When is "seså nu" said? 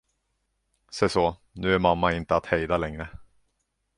0.91-1.73